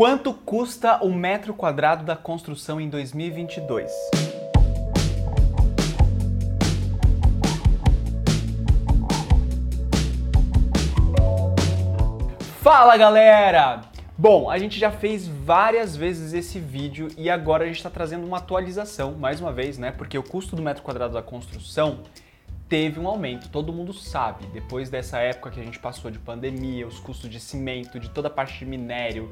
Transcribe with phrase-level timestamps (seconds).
[0.00, 3.92] Quanto custa o metro quadrado da construção em 2022?
[12.62, 13.82] Fala galera!
[14.16, 18.26] Bom, a gente já fez várias vezes esse vídeo e agora a gente está trazendo
[18.26, 19.90] uma atualização, mais uma vez, né?
[19.92, 22.04] Porque o custo do metro quadrado da construção
[22.70, 24.46] teve um aumento, todo mundo sabe.
[24.46, 28.28] Depois dessa época que a gente passou de pandemia, os custos de cimento, de toda
[28.28, 29.30] a parte de minério,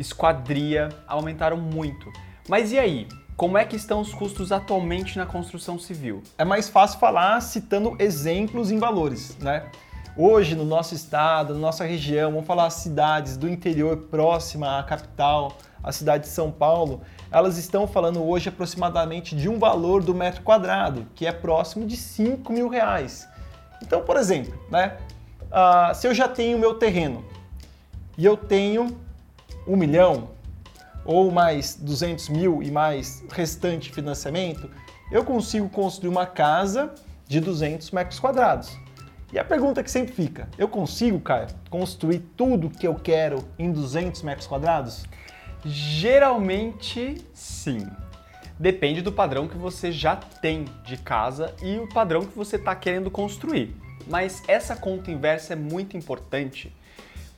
[0.00, 2.10] esquadria aumentaram muito.
[2.48, 3.08] Mas e aí?
[3.36, 6.22] Como é que estão os custos atualmente na construção civil?
[6.36, 9.70] É mais fácil falar citando exemplos em valores, né?
[10.16, 15.56] Hoje, no nosso estado, na nossa região, vamos falar cidades do interior próxima à capital,
[15.82, 20.42] a cidade de São Paulo, elas estão falando hoje aproximadamente de um valor do metro
[20.42, 23.26] quadrado, que é próximo de 5 mil reais.
[23.82, 24.96] Então, por exemplo, né,
[25.44, 27.24] uh, se eu já tenho meu terreno
[28.18, 28.98] e eu tenho
[29.66, 30.30] um milhão
[31.04, 34.70] ou mais 200 mil e mais restante financiamento,
[35.10, 36.94] eu consigo construir uma casa
[37.26, 38.76] de 200 metros quadrados.
[39.32, 43.72] E a pergunta que sempre fica: eu consigo, cara, construir tudo que eu quero em
[43.72, 45.04] 200 metros quadrados?
[45.64, 47.86] Geralmente, sim.
[48.58, 52.74] Depende do padrão que você já tem de casa e o padrão que você está
[52.74, 53.74] querendo construir.
[54.06, 56.74] Mas essa conta inversa é muito importante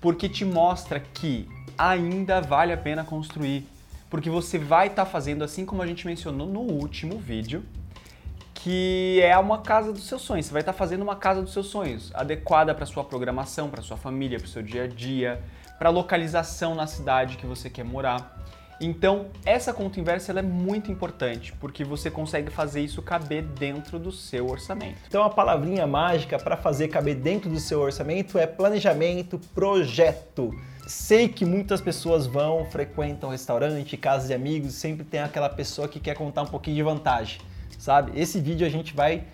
[0.00, 1.48] porque te mostra que
[1.88, 3.66] ainda vale a pena construir.
[4.08, 7.64] Porque você vai estar tá fazendo, assim como a gente mencionou no último vídeo,
[8.54, 10.46] que é uma casa dos seus sonhos.
[10.46, 13.82] Você vai estar tá fazendo uma casa dos seus sonhos, adequada para sua programação, para
[13.82, 15.42] sua família, para o seu dia a dia,
[15.78, 18.38] para a localização na cidade que você quer morar.
[18.82, 24.10] Então, essa conta inversa é muito importante, porque você consegue fazer isso caber dentro do
[24.10, 24.98] seu orçamento.
[25.06, 30.52] Então, a palavrinha mágica para fazer caber dentro do seu orçamento é planejamento, projeto.
[30.84, 36.00] Sei que muitas pessoas vão, frequentam restaurante, casa de amigos, sempre tem aquela pessoa que
[36.00, 37.40] quer contar um pouquinho de vantagem,
[37.78, 38.18] sabe?
[38.20, 39.24] Esse vídeo a gente vai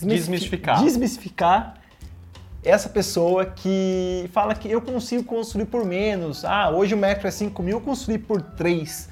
[0.00, 1.79] desmistificar, desmistificar
[2.62, 6.44] essa pessoa que fala que eu consigo construir por menos.
[6.44, 9.08] Ah, hoje o metro é 5 mil, eu construí por 3.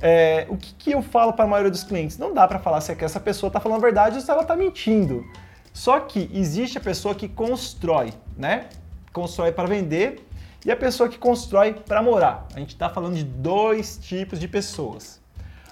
[0.00, 2.18] É, o que, que, eu falo para a maioria dos clientes?
[2.18, 4.30] Não dá para falar se é que essa pessoa está falando a verdade ou se
[4.30, 5.24] ela está mentindo.
[5.72, 8.66] Só que existe a pessoa que constrói, né?
[9.12, 10.24] Constrói para vender
[10.64, 12.46] e a pessoa que constrói para morar.
[12.54, 15.20] A gente está falando de dois tipos de pessoas.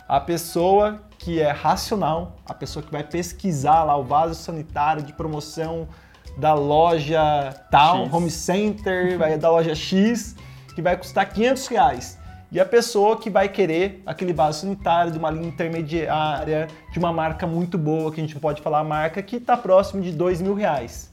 [0.08, 5.12] A pessoa que é racional, a pessoa que vai pesquisar lá o vaso sanitário de
[5.12, 5.88] promoção
[6.36, 8.14] da loja tal, X.
[8.14, 10.36] home center, vai da loja X,
[10.74, 12.18] que vai custar 500 reais.
[12.52, 17.12] E a pessoa que vai querer aquele vaso sanitário de uma linha intermediária, de uma
[17.12, 20.12] marca muito boa, que a gente não pode falar a marca, que está próximo de
[20.12, 21.10] dois mil reais.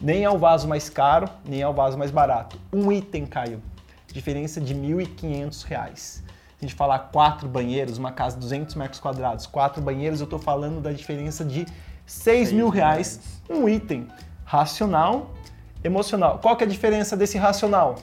[0.00, 2.58] Nem é o vaso mais caro, nem é o vaso mais barato.
[2.72, 3.62] Um item, Caio,
[4.08, 6.22] diferença de 1.500 reais.
[6.58, 10.24] Se a gente falar quatro banheiros, uma casa de 200 metros quadrados, quatro banheiros, eu
[10.24, 11.66] estou falando da diferença de
[12.06, 14.08] 6 mil reais, um item
[14.54, 15.34] racional,
[15.82, 16.38] emocional.
[16.40, 17.96] Qual que é a diferença desse racional?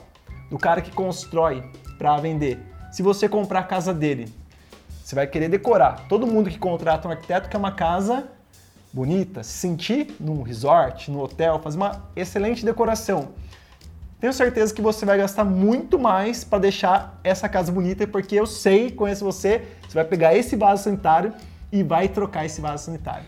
[0.50, 1.64] Do cara que constrói
[1.96, 2.58] para vender.
[2.90, 4.30] Se você comprar a casa dele,
[5.02, 6.06] você vai querer decorar.
[6.10, 8.28] Todo mundo que contrata um arquiteto quer uma casa
[8.92, 13.30] bonita, se sentir num resort, no hotel, fazer uma excelente decoração.
[14.20, 18.46] Tenho certeza que você vai gastar muito mais para deixar essa casa bonita, porque eu
[18.46, 21.32] sei, conheço você, você vai pegar esse vaso sanitário
[21.72, 23.24] e vai trocar esse vaso sanitário.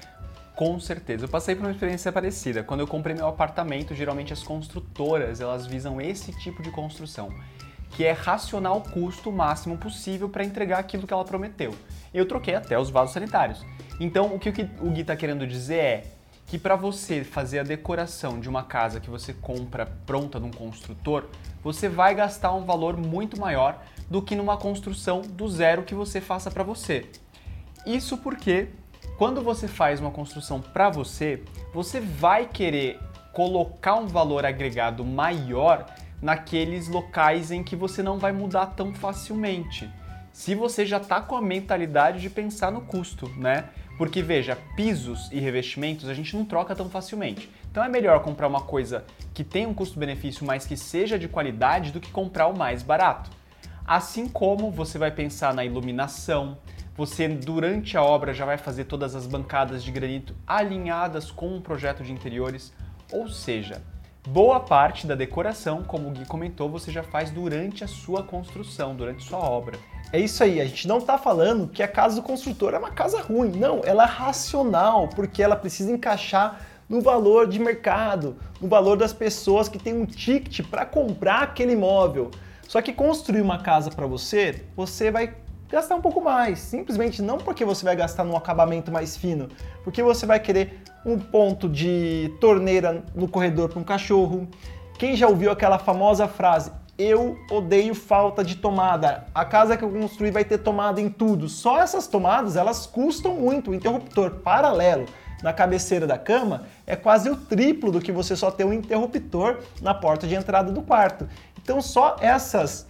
[0.54, 1.24] Com certeza.
[1.24, 2.62] Eu passei por uma experiência parecida.
[2.62, 7.34] Quando eu comprei meu apartamento, geralmente as construtoras, elas visam esse tipo de construção,
[7.90, 11.74] que é racionar o custo máximo possível para entregar aquilo que ela prometeu.
[12.12, 13.66] Eu troquei até os vasos sanitários.
[13.98, 14.48] Então, o que
[14.80, 16.04] o Gui está querendo dizer é
[16.46, 21.24] que para você fazer a decoração de uma casa que você compra pronta num construtor,
[21.64, 26.20] você vai gastar um valor muito maior do que numa construção do zero que você
[26.20, 27.06] faça para você.
[27.86, 28.68] Isso porque
[29.16, 31.42] quando você faz uma construção para você,
[31.72, 32.98] você vai querer
[33.32, 35.86] colocar um valor agregado maior
[36.20, 39.88] naqueles locais em que você não vai mudar tão facilmente.
[40.32, 43.68] Se você já está com a mentalidade de pensar no custo, né?
[43.96, 47.48] Porque veja, pisos e revestimentos a gente não troca tão facilmente.
[47.70, 51.92] Então é melhor comprar uma coisa que tenha um custo-benefício, mas que seja de qualidade,
[51.92, 53.30] do que comprar o mais barato.
[53.86, 56.58] Assim como você vai pensar na iluminação,
[56.96, 61.60] você, durante a obra, já vai fazer todas as bancadas de granito alinhadas com um
[61.60, 62.72] projeto de interiores,
[63.12, 63.82] ou seja,
[64.28, 68.94] boa parte da decoração, como o Gui comentou, você já faz durante a sua construção,
[68.94, 69.76] durante sua obra.
[70.12, 72.92] É isso aí, a gente não está falando que a casa do construtor é uma
[72.92, 78.68] casa ruim, não, ela é racional, porque ela precisa encaixar no valor de mercado, no
[78.68, 82.30] valor das pessoas que têm um ticket para comprar aquele imóvel.
[82.68, 85.34] Só que construir uma casa para você, você vai
[85.70, 86.58] gastar um pouco mais.
[86.58, 89.48] Simplesmente não porque você vai gastar num acabamento mais fino,
[89.82, 94.48] porque você vai querer um ponto de torneira no corredor para um cachorro.
[94.98, 99.26] Quem já ouviu aquela famosa frase: eu odeio falta de tomada.
[99.34, 101.48] A casa que eu construí vai ter tomada em tudo.
[101.48, 103.70] Só essas tomadas, elas custam muito.
[103.70, 105.06] O interruptor paralelo
[105.42, 109.58] na cabeceira da cama é quase o triplo do que você só ter um interruptor
[109.82, 111.28] na porta de entrada do quarto.
[111.62, 112.86] Então só essas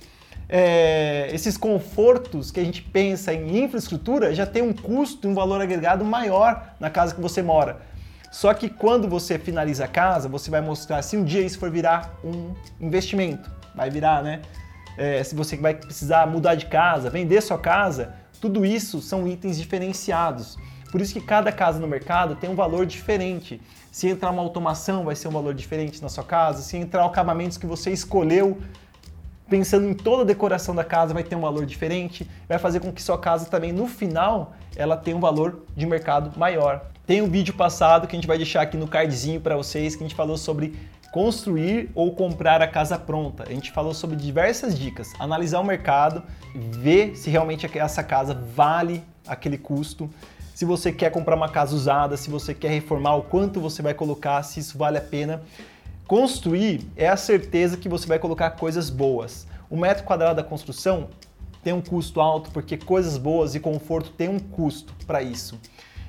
[0.48, 5.34] é, esses confortos que a gente pensa em infraestrutura já tem um custo e um
[5.34, 7.80] valor agregado maior na casa que você mora.
[8.30, 11.70] Só que quando você finaliza a casa, você vai mostrar se um dia isso for
[11.70, 14.42] virar um investimento, vai virar, né?
[14.98, 19.56] É, se você vai precisar mudar de casa, vender sua casa, tudo isso são itens
[19.56, 20.58] diferenciados.
[20.90, 23.60] Por isso que cada casa no mercado tem um valor diferente.
[23.90, 26.62] Se entrar uma automação, vai ser um valor diferente na sua casa.
[26.62, 28.58] Se entrar acabamentos que você escolheu,
[29.48, 32.92] pensando em toda a decoração da casa, vai ter um valor diferente, vai fazer com
[32.92, 36.86] que sua casa também no final ela tenha um valor de mercado maior.
[37.06, 40.02] Tem um vídeo passado que a gente vai deixar aqui no cardzinho para vocês que
[40.02, 40.74] a gente falou sobre
[41.12, 43.44] construir ou comprar a casa pronta.
[43.46, 46.22] A gente falou sobre diversas dicas, analisar o mercado,
[46.54, 50.10] ver se realmente essa casa vale aquele custo.
[50.54, 53.94] Se você quer comprar uma casa usada, se você quer reformar, o quanto você vai
[53.94, 55.42] colocar, se isso vale a pena.
[56.06, 59.46] Construir é a certeza que você vai colocar coisas boas.
[59.70, 61.08] O metro quadrado da construção
[61.62, 65.58] tem um custo alto porque coisas boas e conforto tem um custo para isso.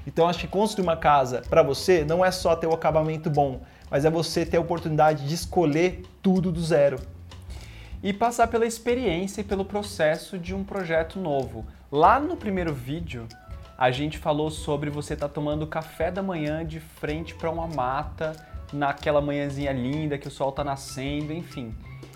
[0.06, 3.62] Então acho que construir uma casa para você não é só ter o acabamento bom,
[3.90, 7.00] mas é você ter a oportunidade de escolher tudo do zero.
[8.04, 11.66] E passar pela experiência e pelo processo de um projeto novo.
[11.90, 13.30] Lá no primeiro vídeo,
[13.78, 17.68] a gente falou sobre você estar tá tomando café da manhã de frente para uma
[17.68, 18.36] mata
[18.72, 21.76] naquela manhãzinha linda que o sol está nascendo, enfim.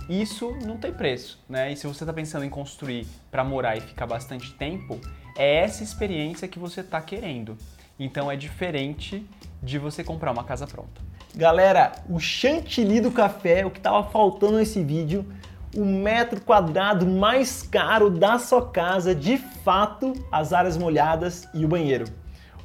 [0.09, 1.71] Isso não tem preço, né?
[1.71, 4.99] E se você está pensando em construir para morar e ficar bastante tempo,
[5.37, 7.57] é essa experiência que você está querendo.
[7.99, 9.25] Então é diferente
[9.61, 11.01] de você comprar uma casa pronta.
[11.35, 15.25] Galera, o chantilly do café, o que estava faltando nesse vídeo,
[15.75, 21.67] o metro quadrado mais caro da sua casa, de fato, as áreas molhadas e o
[21.67, 22.05] banheiro.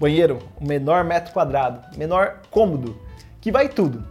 [0.00, 2.98] banheiro, o menor metro quadrado, menor cômodo,
[3.40, 4.04] que vai tudo.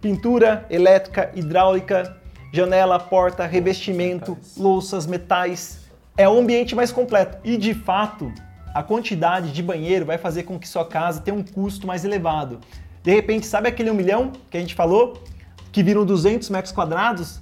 [0.00, 2.16] Pintura, elétrica, hidráulica,
[2.52, 4.56] janela, porta, revestimento, metais.
[4.56, 5.80] louças, metais.
[6.16, 7.38] É o ambiente mais completo.
[7.44, 8.32] E de fato,
[8.74, 12.60] a quantidade de banheiro vai fazer com que sua casa tenha um custo mais elevado.
[13.02, 15.22] De repente, sabe aquele um milhão que a gente falou?
[15.70, 17.40] Que viram 200 metros quadrados?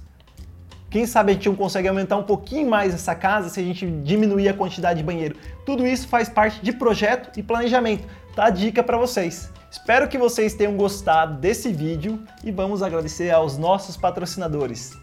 [0.89, 3.85] Quem sabe a gente não consegue aumentar um pouquinho mais essa casa se a gente
[3.85, 5.35] diminuir a quantidade de banheiro.
[5.63, 8.07] Tudo isso faz parte de projeto e planejamento.
[8.35, 9.51] Tá a dica para vocês.
[9.69, 14.97] Espero que vocês tenham gostado desse vídeo e vamos agradecer aos nossos patrocinadores.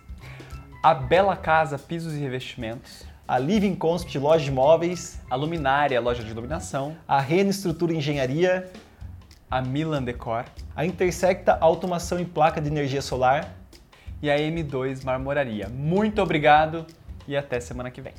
[0.83, 3.05] A Bela Casa Pisos e Revestimentos.
[3.29, 5.21] A Living Concept Loja de Móveis.
[5.31, 6.97] A Luminária Loja de Iluminação.
[7.07, 8.69] A Rena Estrutura Engenharia.
[9.49, 10.45] A Milan Decor.
[10.75, 13.55] A Intersecta Automação e Placa de Energia Solar.
[14.23, 15.69] E a M2 Marmoraria.
[15.69, 16.87] Muito obrigado
[17.29, 18.15] e até semana que vem.